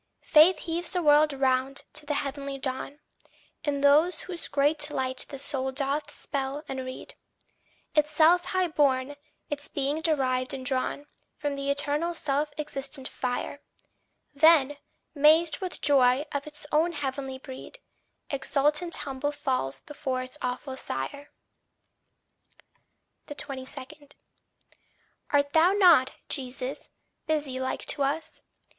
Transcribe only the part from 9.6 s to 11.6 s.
being derived and drawn From